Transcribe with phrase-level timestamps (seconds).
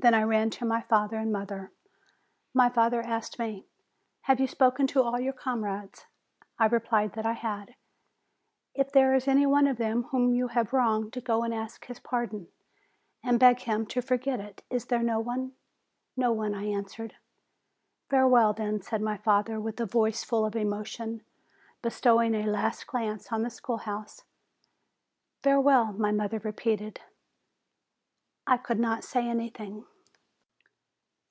[0.00, 1.72] Then I ran to my father and mother.
[2.54, 3.66] My father asked me:
[4.22, 6.06] "Have you spoken to all your comrades?"
[6.56, 7.74] I replied that I had.
[8.74, 11.98] "If there is any one of them whom you have wronged, go and asked his
[11.98, 12.46] pardon,
[13.24, 14.62] and beg him to for get it.
[14.70, 15.54] Is there no one?"
[16.16, 17.16] "No one," I answered.
[18.08, 21.22] "Farewell, then," said my father with a voice full of emotion,
[21.82, 24.22] bestowing a last glance on the schoolhouse.
[25.42, 27.00] "Farewell!" my mother repeated.
[28.50, 29.84] I could not say anything.